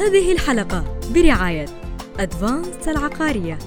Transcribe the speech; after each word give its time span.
هذه 0.00 0.32
الحلقة 0.32 1.00
برعاية 1.14 1.66
أدفانس 2.18 2.88
العقارية. 2.88 3.58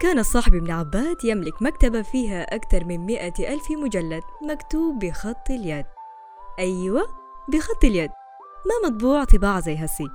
كان 0.00 0.18
الصاحب 0.18 0.54
ابن 0.54 0.70
عباد 0.70 1.24
يملك 1.24 1.62
مكتبة 1.62 2.02
فيها 2.02 2.42
أكثر 2.42 2.84
من 2.84 2.98
مئة 2.98 3.54
ألف 3.54 3.70
مجلد 3.70 4.22
مكتوب 4.50 4.98
بخط 4.98 5.50
اليد. 5.50 5.86
أيوة 6.58 7.02
بخط 7.48 7.84
اليد. 7.84 8.10
ما 8.66 8.88
مطبوع 8.88 9.24
طباعة 9.24 9.60
زي 9.60 9.76
هسي. 9.76 10.08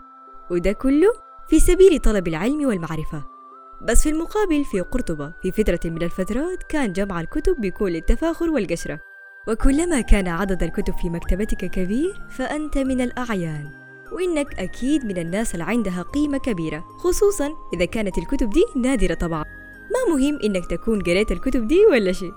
وده 0.51 0.71
كله 0.71 1.13
في 1.49 1.59
سبيل 1.59 1.99
طلب 1.99 2.27
العلم 2.27 2.67
والمعرفة. 2.67 3.36
بس 3.81 4.03
في 4.03 4.09
المقابل 4.09 4.65
في 4.65 4.81
قرطبة 4.81 5.31
في 5.41 5.51
فترة 5.51 5.79
من 5.85 6.03
الفترات 6.03 6.63
كان 6.63 6.93
جمع 6.93 7.21
الكتب 7.21 7.61
بيكون 7.61 7.91
للتفاخر 7.91 8.49
والقشرة. 8.49 8.99
وكلما 9.47 10.01
كان 10.01 10.27
عدد 10.27 10.63
الكتب 10.63 10.93
في 10.93 11.09
مكتبتك 11.09 11.65
كبير 11.65 12.21
فأنت 12.29 12.77
من 12.77 13.01
الأعيان. 13.01 13.71
وإنك 14.11 14.59
أكيد 14.59 15.05
من 15.05 15.17
الناس 15.17 15.53
اللي 15.53 15.63
عندها 15.63 16.01
قيمة 16.01 16.37
كبيرة 16.37 16.83
خصوصا 16.97 17.49
إذا 17.73 17.85
كانت 17.85 18.17
الكتب 18.17 18.49
دي 18.49 18.65
نادرة 18.75 19.13
طبعا. 19.13 19.43
ما 19.91 20.15
مهم 20.15 20.39
إنك 20.43 20.65
تكون 20.65 21.01
قريت 21.01 21.31
الكتب 21.31 21.67
دي 21.67 21.85
ولا 21.85 22.11
شيء. 22.11 22.31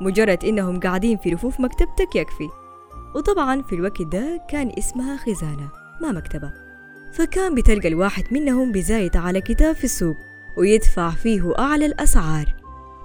مجرد 0.00 0.44
إنهم 0.44 0.80
قاعدين 0.80 1.18
في 1.18 1.30
رفوف 1.30 1.60
مكتبتك 1.60 2.16
يكفي. 2.16 2.48
وطبعا 3.14 3.62
في 3.62 3.74
الوقت 3.74 4.02
ده 4.02 4.46
كان 4.50 4.72
اسمها 4.78 5.16
خزانة 5.16 5.70
ما 6.00 6.12
مكتبة. 6.12 6.52
فكان 7.12 7.54
بتلقى 7.54 7.88
الواحد 7.88 8.24
منهم 8.30 8.72
بزايد 8.72 9.16
على 9.16 9.40
كتاب 9.40 9.74
في 9.74 9.84
السوق. 9.84 10.16
ويدفع 10.56 11.10
فيه 11.10 11.52
أعلى 11.58 11.86
الأسعار. 11.86 12.56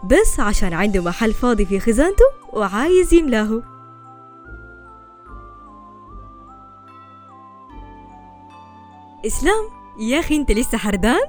بس 0.03 0.39
عشان 0.39 0.73
عنده 0.73 1.01
محل 1.03 1.33
فاضي 1.33 1.65
في 1.65 1.79
خزانته 1.79 2.25
وعايز 2.53 3.13
يملاه. 3.13 3.63
إسلام 9.27 9.69
يا 9.99 10.19
أخي 10.19 10.35
أنت 10.35 10.51
لسه 10.51 10.77
حردان؟ 10.77 11.21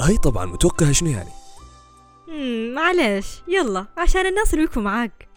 هاي 0.00 0.16
طبعا 0.16 0.46
متوقع 0.46 0.92
شنو 0.92 1.10
يعني؟ 1.10 1.30
مم، 2.28 2.74
معلش. 2.74 3.42
يلا 3.48 3.86
عشان 3.98 4.26
الناس 4.26 4.54
يوقفوا 4.54 4.82
معاك. 4.82 5.28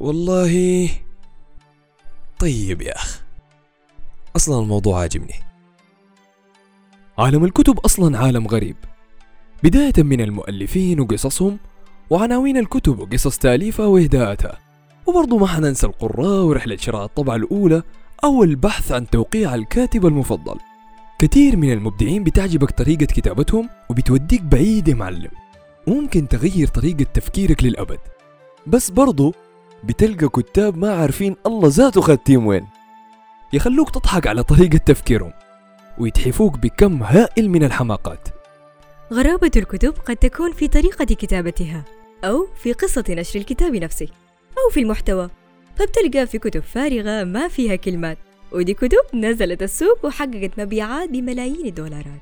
والله 0.00 0.88
طيب 2.38 2.82
يا 2.82 2.96
أخ. 2.96 3.22
أصلا 4.36 4.58
الموضوع 4.58 5.00
عاجبني. 5.00 5.34
عالم 7.20 7.44
الكتب 7.44 7.78
أصلا 7.78 8.18
عالم 8.18 8.46
غريب. 8.46 8.76
بداية 9.62 9.92
من 9.98 10.20
المؤلفين 10.20 11.00
وقصصهم 11.00 11.58
وعناوين 12.10 12.56
الكتب 12.56 12.98
وقصص 12.98 13.38
تأليفها 13.38 13.86
وإهداءاتها 13.86 14.58
وبرضو 15.06 15.38
ما 15.38 15.46
حننسى 15.46 15.86
القراء 15.86 16.44
ورحلة 16.44 16.76
شراء 16.76 17.04
الطبعة 17.04 17.36
الأولى 17.36 17.82
أو 18.24 18.42
البحث 18.42 18.92
عن 18.92 19.10
توقيع 19.10 19.54
الكاتب 19.54 20.06
المفضل. 20.06 20.54
كثير 21.18 21.56
من 21.56 21.72
المبدعين 21.72 22.24
بتعجبك 22.24 22.70
طريقة 22.70 23.06
كتابتهم 23.06 23.68
وبتوديك 23.90 24.42
بعيد 24.42 24.88
يا 24.88 24.94
معلم. 24.94 25.30
ممكن 25.86 26.28
تغير 26.28 26.66
طريقة 26.66 27.06
تفكيرك 27.14 27.64
للأبد. 27.64 27.98
بس 28.66 28.90
برضو 28.90 29.34
بتلقى 29.84 30.28
كتاب 30.28 30.76
ما 30.76 30.92
عارفين 30.94 31.36
الله 31.46 31.68
ذاته 31.68 32.00
خدتيم 32.00 32.46
وين. 32.46 32.66
يخلوك 33.52 33.90
تضحك 33.90 34.26
على 34.26 34.42
طريقة 34.42 34.78
تفكيرهم. 34.78 35.32
ويتحفوك 36.00 36.58
بكم 36.58 37.02
هائل 37.02 37.50
من 37.50 37.64
الحماقات. 37.64 38.28
غرابة 39.12 39.50
الكتب 39.56 39.94
قد 40.06 40.16
تكون 40.16 40.52
في 40.52 40.68
طريقة 40.68 41.04
كتابتها 41.04 41.84
أو 42.24 42.48
في 42.62 42.72
قصة 42.72 43.04
نشر 43.08 43.38
الكتاب 43.38 43.76
نفسه 43.76 44.08
أو 44.58 44.70
في 44.72 44.80
المحتوى. 44.80 45.30
فبتلقى 45.76 46.26
في 46.26 46.38
كتب 46.38 46.62
فارغة 46.62 47.24
ما 47.24 47.48
فيها 47.48 47.76
كلمات 47.76 48.18
ودي 48.52 48.74
كتب 48.74 49.02
نزلت 49.14 49.62
السوق 49.62 50.06
وحققت 50.06 50.60
مبيعات 50.60 51.08
بملايين 51.08 51.66
الدولارات. 51.66 52.20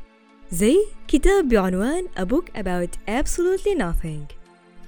زي 0.53 0.77
كتاب 1.09 1.49
بعنوان 1.49 2.05
A 2.19 2.22
Book 2.22 2.61
About 2.61 3.21
Absolutely 3.21 3.78
Nothing 3.78 4.34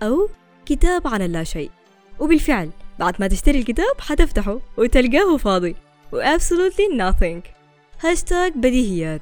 أو 0.02 0.28
كتاب 0.66 1.06
عن 1.06 1.22
اللاشيء 1.22 1.70
وبالفعل 2.20 2.70
بعد 2.98 3.14
ما 3.20 3.28
تشتري 3.28 3.58
الكتاب 3.58 4.00
حتفتحه 4.00 4.60
وتلقاه 4.76 5.36
فاضي 5.36 5.76
و 6.12 6.22
Absolutely 6.22 6.98
Nothing. 6.98 7.59
هاشتاج 8.02 8.52
بديهيات. 8.56 9.20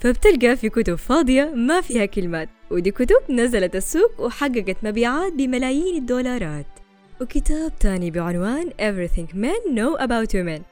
فبتلقى 0.00 0.56
في 0.56 0.68
كتب 0.68 0.94
فاضية 0.94 1.52
ما 1.54 1.80
فيها 1.80 2.04
كلمات 2.06 2.48
ودي 2.70 2.90
كتب 2.90 3.20
نزلت 3.30 3.76
السوق 3.76 4.20
وحققت 4.20 4.76
مبيعات 4.82 5.32
بملايين 5.32 5.96
الدولارات. 5.96 6.66
وكتاب 7.20 7.78
تاني 7.78 8.10
بعنوان 8.10 8.70
Everything 8.70 9.34
Men 9.34 9.72
Know 9.74 10.02
About 10.02 10.30
Women 10.32 10.62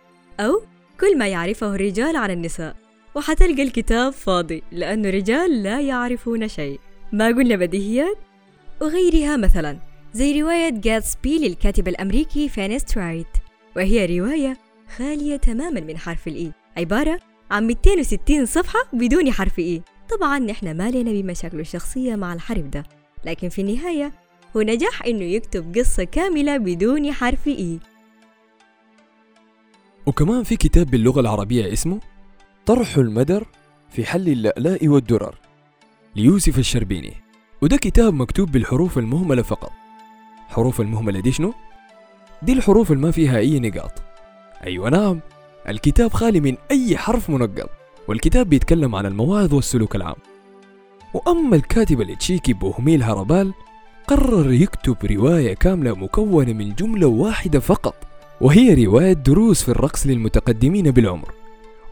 أو 0.41 0.63
كل 1.01 1.19
ما 1.19 1.29
يعرفه 1.29 1.75
الرجال 1.75 2.17
عن 2.17 2.31
النساء. 2.31 2.77
وحتلقى 3.15 3.63
الكتاب 3.63 4.13
فاضي 4.13 4.63
لأنه 4.73 5.09
الرجال 5.09 5.63
لا 5.63 5.81
يعرفون 5.81 6.49
شيء. 6.49 6.81
ما 7.13 7.27
قلنا 7.27 7.57
بديهيات؟ 7.57 8.17
وغيرها 8.81 9.37
مثلا 9.37 9.79
زي 10.13 10.43
رواية 10.43 10.71
جاتسبي 10.71 11.39
للكاتب 11.39 11.89
الأمريكي 11.89 12.49
فينسنت 12.49 12.99
رايت 12.99 13.27
وهي 13.77 14.19
رواية 14.19 14.57
خالية 14.97 15.37
تماما 15.37 15.81
من 15.81 15.99
حرف 15.99 16.29
الإي 16.29 16.53
عبارة 16.79 17.21
عن 17.51 17.67
260 17.67 18.47
صفحة 18.47 18.79
بدون 18.93 19.33
حرف 19.33 19.59
إي 19.59 19.83
طبعا 20.11 20.39
نحن 20.39 20.77
ما 20.77 20.91
لنا 20.91 21.11
بمشاكله 21.13 21.61
الشخصية 21.61 22.17
مع 22.17 22.35
الحرف 22.35 22.65
ده. 22.65 22.83
لكن 23.25 23.49
في 23.49 23.61
النهاية 23.61 24.13
هو 24.57 24.61
نجح 24.61 25.03
إنه 25.07 25.25
يكتب 25.25 25.79
قصة 25.79 26.05
كاملة 26.05 26.57
بدون 26.57 27.13
حرف 27.13 27.47
إي 27.47 27.79
وكمان 30.07 30.43
في 30.43 30.57
كتاب 30.57 30.87
باللغة 30.87 31.21
العربية 31.21 31.73
اسمه 31.73 32.01
طرح 32.67 32.97
المدر 32.97 33.47
في 33.91 34.05
حل 34.05 34.29
اللألاء 34.29 34.89
والدرر 34.89 35.35
ليوسف 36.17 36.59
الشربيني. 36.59 37.13
وده 37.63 37.77
كتاب 37.77 38.15
مكتوب 38.15 38.53
بالحروف 38.53 38.99
المهملة 38.99 39.43
فقط. 39.43 39.73
حروف 40.49 40.81
المهملة 40.81 41.21
دي 41.21 41.33
شنو؟ 41.33 41.55
دي 42.43 42.53
الحروف 42.53 42.93
اللي 42.93 43.03
ما 43.03 43.11
فيها 43.11 43.39
أي 43.39 43.61
نقاط. 43.61 43.93
أيوة 44.65 44.91
نعم. 44.91 45.21
الكتاب 45.69 46.13
خالي 46.13 46.41
من 46.41 46.57
أي 46.71 46.97
حرف 46.97 47.31
منقط 47.31 47.71
والكتاب 48.09 48.49
بيتكلم 48.49 48.95
عن 48.95 49.07
المواعظ 49.07 49.55
والسلوك 49.55 49.97
العام. 49.97 50.17
وأما 51.15 51.57
الكاتب 51.57 52.01
التشيكي 52.01 52.53
بوهميل 52.53 53.03
هربال 53.03 53.53
قرر 54.07 54.53
يكتب 54.53 54.97
رواية 55.11 55.55
كاملة 55.55 55.95
مكونة 55.95 56.53
من 56.53 56.75
جملة 56.75 57.07
واحدة 57.07 57.61
فقط 57.61 57.95
وهي 58.41 58.85
رواية 58.85 59.13
دروس 59.13 59.63
في 59.63 59.69
الرقص 59.69 60.07
للمتقدمين 60.07 60.91
بالعمر. 60.91 61.35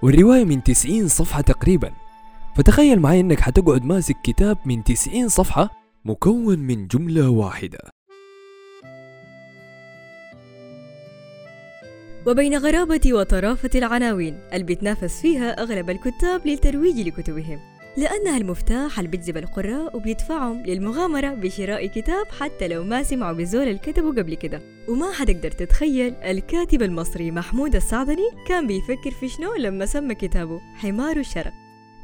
والرواية 0.03 0.45
من 0.45 0.63
90 0.63 1.09
صفحة 1.09 1.41
تقريبا. 1.41 1.91
فتخيل 2.57 3.01
معي 3.01 3.21
إنك 3.21 3.41
حتقعد 3.41 3.85
ماسك 3.85 4.17
كتاب 4.25 4.59
من 4.67 4.85
90 4.85 5.29
صفحة 5.29 5.71
مكون 6.05 6.59
من 6.59 6.87
جملة 6.87 7.29
واحدة. 7.29 7.96
وبين 12.27 12.57
غرابة 12.57 13.01
وطرافة 13.13 13.71
العناوين. 13.75 14.39
اللي 14.53 14.65
بيتنافس 14.65 15.21
فيها 15.21 15.63
أغلب 15.63 15.91
الكتاب 15.91 16.47
للترويج 16.47 17.01
لكتبهم. 17.01 17.61
لأنها 17.97 18.37
المفتاح 18.37 18.99
اللي 18.99 19.11
بيجذب 19.11 19.37
القراء 19.37 19.97
وبيدفعهم 19.97 20.63
للمغامرة 20.63 21.29
بشراء 21.29 21.87
كتاب 21.87 22.27
حتى 22.41 22.69
لو 22.69 22.85
ما 22.85 23.03
سمعوا 23.03 23.37
بزول 23.37 23.69
اللي 23.69 23.81
قبل 24.23 24.35
كده. 24.35 24.61
وما 24.89 25.13
حتقدر 25.13 25.51
تتخيل 25.51 26.15
الكاتب 26.15 26.83
المصري 26.83 27.31
محمود 27.31 27.75
السعدني 27.75 28.31
كان 28.49 28.67
بيفكر 28.67 29.11
في 29.11 29.29
شنو 29.29 29.55
لما 29.55 29.87
سمى 29.87 30.15
كتابه 30.15 30.61
حمار 30.77 31.17
الشرق. 31.17 31.53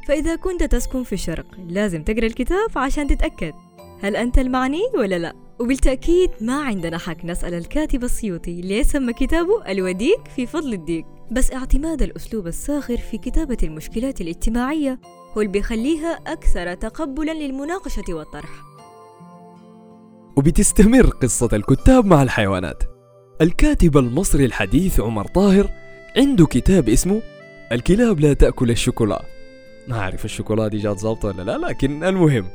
فإذا 0.08 0.36
كنت 0.36 0.62
تسكن 0.62 1.02
في 1.02 1.12
الشرق 1.12 1.46
لازم 1.68 2.02
تقرأ 2.02 2.26
الكتاب 2.26 2.70
عشان 2.76 3.06
تتأكد. 3.06 3.52
هل 4.02 4.16
أنت 4.16 4.38
المعني 4.38 4.82
ولا 4.94 5.18
لا؟ 5.18 5.41
وبالتأكيد 5.58 6.30
ما 6.40 6.62
عندنا 6.62 6.98
حق 6.98 7.24
نسأل 7.24 7.54
الكاتب 7.54 8.04
السيوطي 8.04 8.60
ليه 8.60 8.82
سمى 8.82 9.12
كتابه 9.12 9.62
الوديك 9.68 10.20
في 10.36 10.46
فضل 10.46 10.72
الديك. 10.72 11.06
بس 11.30 11.52
اعتماد 11.52 12.02
الأسلوب 12.02 12.46
الساخر 12.46 12.96
في 12.96 13.18
كتابة 13.18 13.56
المشكلات 13.62 14.20
الاجتماعية 14.20 15.00
هو 15.36 15.40
اللي 15.40 15.52
بيخليها 15.52 16.12
أكثر 16.26 16.74
تقبلا 16.74 17.32
للمناقشة 17.32 18.04
والطرح. 18.14 18.62
وبتستمر 20.36 21.06
قصة 21.06 21.48
الكتاب 21.52 22.06
مع 22.06 22.22
الحيوانات. 22.22 22.82
الكاتب 23.40 23.96
المصري 23.96 24.44
الحديث 24.44 25.00
عمر 25.00 25.26
طاهر 25.26 25.70
عنده 26.16 26.46
كتاب 26.46 26.88
اسمه 26.88 27.22
الكلاب 27.72 28.20
لا 28.20 28.32
تأكل 28.32 28.70
الشوكولا. 28.70 29.24
ما 29.88 29.98
أعرف 29.98 30.24
الشوكولا 30.24 30.68
دي 30.68 30.78
جات 30.78 30.98
ظابطة 30.98 31.28
ولا 31.28 31.42
لا 31.42 31.58
لكن 31.66 32.04
المهم 32.04 32.46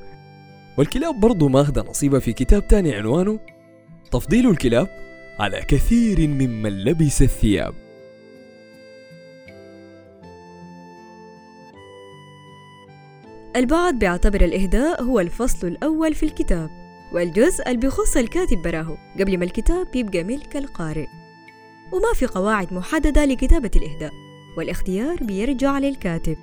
والكلاب 0.77 1.19
برضو 1.19 1.47
ماخذة 1.47 1.81
نصيبها 1.89 2.19
في 2.19 2.33
كتاب 2.33 2.67
تاني 2.67 2.95
عنوانه 2.95 3.39
تفضيل 4.11 4.49
الكلاب 4.49 4.87
على 5.39 5.61
كثير 5.61 6.27
ممن 6.27 6.83
لبس 6.83 7.21
الثياب. 7.21 7.73
البعض 13.55 13.93
بيعتبر 13.93 14.41
الإهداء 14.41 15.03
هو 15.03 15.19
الفصل 15.19 15.67
الأول 15.67 16.13
في 16.13 16.23
الكتاب 16.23 16.69
والجزء 17.13 17.67
اللي 17.67 17.77
بيخص 17.77 18.17
الكاتب 18.17 18.61
براهو 18.61 18.97
قبل 19.19 19.37
ما 19.37 19.45
الكتاب 19.45 19.95
يبقى 19.95 20.23
ملك 20.23 20.57
القارئ. 20.57 21.07
وما 21.91 22.13
في 22.15 22.25
قواعد 22.25 22.73
محددة 22.73 23.25
لكتابة 23.25 23.71
الإهداء 23.75 24.11
والاختيار 24.57 25.23
بيرجع 25.23 25.79
للكاتب. 25.79 26.37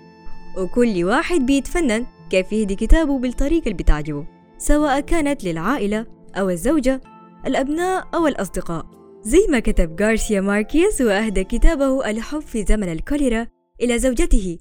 وكل 0.57 1.05
واحد 1.05 1.47
بيتفنن 1.47 2.07
كيف 2.35 2.53
يهدي 2.53 2.75
كتابه 2.75 3.19
بالطريقة 3.19 3.65
اللي 3.65 3.75
بتعجبه 3.75 4.27
سواء 4.59 5.01
كانت 5.01 5.45
للعائلة 5.45 6.07
أو 6.35 6.51
الزوجة 6.51 7.01
الأبناء 7.47 8.09
أو 8.15 8.27
الأصدقاء. 8.27 8.87
زي 9.23 9.47
ما 9.51 9.61
كتب 9.61 10.03
غارسيا 10.03 10.41
ماركيز 10.41 11.03
وأهدى 11.03 11.45
كتابه 11.45 12.11
الحب 12.11 12.41
في 12.41 12.65
زمن 12.65 12.93
الكوليرا 12.93 13.47
إلى 13.81 13.99
زوجته 13.99 14.59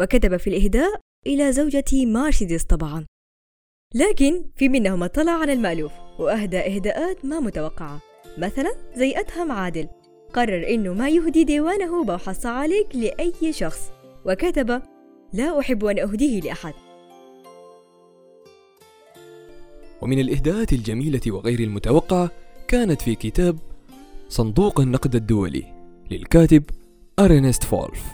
وكتب 0.00 0.36
في 0.36 0.50
الإهداء 0.50 1.00
إلى 1.26 1.52
زوجتي 1.52 2.06
مارسيدس 2.06 2.64
طبعا. 2.64 3.06
لكن 3.94 4.44
في 4.56 4.68
منهم 4.68 5.06
طلع 5.06 5.32
على 5.32 5.52
المألوف 5.52 5.92
وأهدى 6.18 6.58
إهداءات 6.58 7.24
ما 7.24 7.40
متوقعة. 7.40 8.00
مثلا 8.38 8.72
زي 8.94 9.20
أتهم 9.20 9.52
عادل 9.52 9.88
قرر 10.34 10.68
إنه 10.68 10.94
ما 10.94 11.08
يهدي 11.08 11.44
ديوانه 11.44 12.04
بوحة 12.04 12.32
صعاليك 12.32 12.96
لأي 12.96 13.52
شخص 13.52 13.90
وكتب 14.26 14.82
لا 15.32 15.60
أحب 15.60 15.84
أن 15.84 15.98
أهديه 15.98 16.40
لأحد. 16.40 16.85
ومن 20.06 20.18
الإهداءات 20.18 20.72
الجميلة 20.72 21.20
وغير 21.26 21.60
المتوقعة 21.60 22.30
كانت 22.68 23.02
في 23.02 23.14
كتاب 23.14 23.58
صندوق 24.28 24.80
النقد 24.80 25.14
الدولي 25.14 25.64
للكاتب 26.10 26.62
أرنست 27.18 27.64
فولف. 27.64 28.04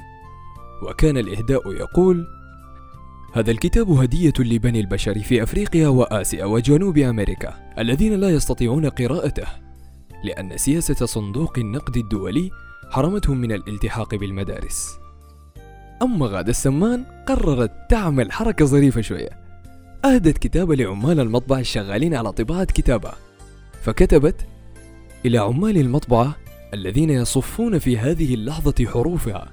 وكان 0.82 1.16
الإهداء 1.16 1.72
يقول 1.72 2.26
هذا 3.34 3.50
الكتاب 3.50 3.90
هدية 3.90 4.32
لبني 4.38 4.80
البشر 4.80 5.18
في 5.18 5.42
أفريقيا 5.42 5.88
وآسيا 5.88 6.44
وجنوب 6.44 6.98
أمريكا 6.98 7.74
الذين 7.78 8.14
لا 8.14 8.30
يستطيعون 8.30 8.86
قراءته 8.86 9.46
لأن 10.24 10.56
سياسة 10.56 11.06
صندوق 11.06 11.58
النقد 11.58 11.96
الدولي 11.96 12.50
حرمتهم 12.90 13.36
من 13.36 13.52
الالتحاق 13.52 14.14
بالمدارس. 14.14 14.98
أما 16.02 16.26
غادة 16.26 16.50
السمان 16.50 17.04
قررت 17.26 17.72
تعمل 17.90 18.32
حركة 18.32 18.64
ظريفة 18.64 19.00
شوية 19.00 19.41
أهدت 20.04 20.38
كتابة 20.38 20.74
لعمال 20.74 21.20
المطبعة 21.20 21.58
الشغالين 21.58 22.14
على 22.14 22.32
طباعة 22.32 22.64
كتابة 22.64 23.12
فكتبت 23.82 24.34
إلى 25.26 25.38
عمال 25.38 25.78
المطبعة 25.78 26.36
الذين 26.74 27.10
يصفون 27.10 27.78
في 27.78 27.98
هذه 27.98 28.34
اللحظة 28.34 28.86
حروفها 28.86 29.52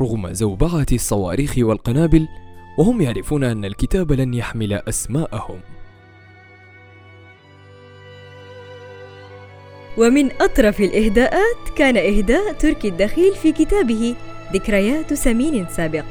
رغم 0.00 0.32
زوبعة 0.32 0.86
الصواريخ 0.92 1.54
والقنابل 1.58 2.28
وهم 2.78 3.00
يعرفون 3.02 3.44
أن 3.44 3.64
الكتاب 3.64 4.12
لن 4.12 4.34
يحمل 4.34 4.72
أسماءهم. 4.72 5.60
ومن 9.98 10.32
أطرف 10.40 10.80
الإهداءات 10.80 11.68
كان 11.76 11.96
إهداء 11.96 12.52
تركي 12.52 12.88
الدخيل 12.88 13.34
في 13.34 13.52
كتابه 13.52 14.14
ذكريات 14.52 15.14
سمين 15.14 15.66
سابق. 15.68 16.04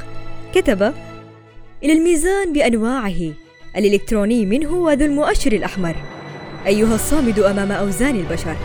كتب 0.54 0.94
إلى 1.84 1.94
الميزان 1.94 2.54
بأنواعه 2.54 3.45
الإلكتروني 3.78 4.46
منه 4.46 4.74
وذو 4.74 5.06
المؤشر 5.06 5.52
الأحمر. 5.52 5.96
أيها 6.68 6.96
الصامد 6.96 7.40
أمام 7.40 7.72
أوزان 7.72 8.16
البشر 8.16 8.56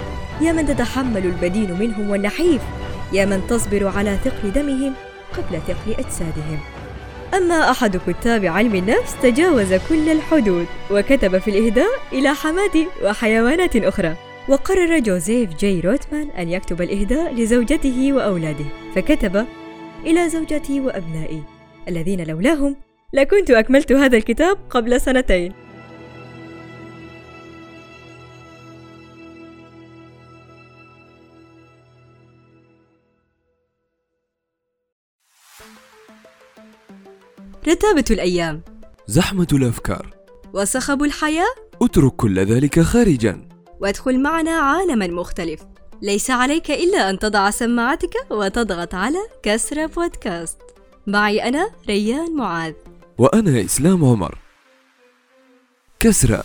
يا 0.40 0.52
من 0.52 0.66
تتحمل 0.66 1.26
البدين 1.26 1.72
منهم 1.78 2.10
والنحيف 2.10 2.62
يا 3.12 3.24
من 3.24 3.46
تصبر 3.48 3.86
على 3.86 4.18
ثقل 4.24 4.52
دمهم 4.52 4.94
قبل 5.32 5.60
ثقل 5.68 5.94
أجسادهم. 5.98 6.58
أما 7.34 7.70
أحد 7.70 7.96
كتاب 7.96 8.44
علم 8.44 8.74
النفس 8.74 9.14
تجاوز 9.22 9.74
كل 9.88 10.08
الحدود 10.08 10.66
وكتب 10.90 11.38
في 11.38 11.50
الإهداء 11.50 11.90
إلى 12.12 12.34
حماتي 12.34 12.86
وحيوانات 13.04 13.76
أخرى. 13.76 14.16
وقرر 14.48 14.98
جوزيف 14.98 15.54
جي 15.54 15.80
روتمان 15.80 16.28
أن 16.38 16.48
يكتب 16.48 16.82
الإهداء 16.82 17.34
لزوجته 17.34 18.12
وأولاده 18.12 18.64
فكتب 18.94 19.46
إلى 20.06 20.28
زوجتي 20.28 20.80
وأبنائي 20.80 21.42
الذين 21.88 22.26
لولاهم 22.26 22.76
لكنت 23.12 23.50
أكملت 23.50 23.92
هذا 23.92 24.16
الكتاب 24.16 24.58
قبل 24.70 25.00
سنتين. 25.00 25.52
رتابة 37.68 38.04
الأيام. 38.10 38.62
زحمة 39.06 39.46
الأفكار. 39.52 40.14
وصخب 40.52 41.02
الحياة. 41.02 41.54
اترك 41.82 42.12
كل 42.12 42.38
ذلك 42.38 42.80
خارجا. 42.80 43.48
وادخل 43.80 44.22
معنا 44.22 44.50
عالما 44.50 45.06
مختلف. 45.06 45.60
ليس 46.02 46.30
عليك 46.30 46.70
إلا 46.70 47.10
أن 47.10 47.18
تضع 47.18 47.50
سماعتك 47.50 48.14
وتضغط 48.30 48.94
على 48.94 49.18
كسرة 49.42 49.86
بودكاست. 49.86 50.58
معي 51.06 51.48
أنا 51.48 51.70
ريان 51.88 52.36
معاذ. 52.36 52.74
وأنا 53.20 53.64
إسلام 53.64 54.04
عمر. 54.04 54.38
كسرى 56.00 56.42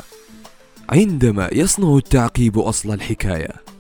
عندما 0.90 1.50
يصنع 1.54 1.98
التعقيب 1.98 2.60
أصل 2.60 2.94
الحكاية. 2.94 3.75